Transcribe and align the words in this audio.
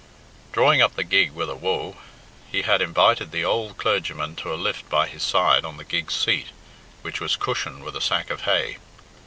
Drawing 0.51 0.81
up 0.81 0.95
the 0.95 1.03
gig 1.03 1.31
with 1.33 1.47
a 1.47 1.53
"Woa!" 1.55 1.93
he 2.51 2.63
had 2.63 2.81
invited 2.81 3.31
the 3.31 3.45
old 3.45 3.77
clergyman 3.77 4.35
to 4.37 4.51
a 4.51 4.57
lift 4.57 4.89
by 4.89 5.05
his 5.05 5.21
side 5.21 5.63
on 5.63 5.77
the 5.77 5.83
gig's 5.85 6.15
seat, 6.15 6.47
which 7.03 7.21
was 7.21 7.35
cushioned 7.35 7.83
with 7.83 7.95
a 7.95 8.01
sack 8.01 8.31
of 8.31 8.41
hay. 8.41 8.79